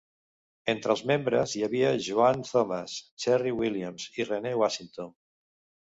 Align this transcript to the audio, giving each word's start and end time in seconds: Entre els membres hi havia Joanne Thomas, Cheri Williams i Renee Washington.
Entre 0.71 0.93
els 0.93 1.03
membres 1.11 1.53
hi 1.57 1.61
havia 1.67 1.91
Joanne 2.07 2.49
Thomas, 2.53 2.95
Cheri 3.27 3.55
Williams 3.63 4.11
i 4.21 4.27
Renee 4.31 4.57
Washington. 4.65 5.17